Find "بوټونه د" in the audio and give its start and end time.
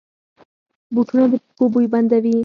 0.93-1.33